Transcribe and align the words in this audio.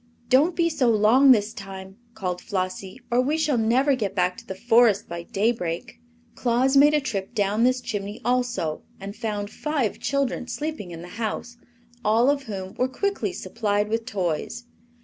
"Don't 0.29 0.55
be 0.55 0.67
so 0.67 0.89
long, 0.89 1.29
this 1.29 1.53
time," 1.53 1.95
called 2.15 2.41
Flossie, 2.41 2.99
"or 3.11 3.21
we 3.21 3.37
shall 3.37 3.59
never 3.59 3.93
get 3.93 4.15
back 4.15 4.35
to 4.37 4.47
the 4.47 4.55
Forest 4.55 5.07
by 5.07 5.21
daybreak." 5.21 6.01
Claus 6.33 6.75
made 6.75 6.95
a 6.95 6.99
trip 6.99 7.35
down 7.35 7.65
this 7.65 7.79
chimney 7.79 8.19
also 8.25 8.81
and 8.99 9.15
found 9.15 9.51
five 9.51 9.99
children 9.99 10.47
sleeping 10.47 10.89
in 10.89 11.03
the 11.03 11.07
house, 11.21 11.55
all 12.03 12.31
of 12.31 12.45
whom 12.49 12.73
were 12.79 12.87
quickly 12.87 13.31
supplied 13.31 13.89
with 13.89 14.07
toys. 14.07 14.63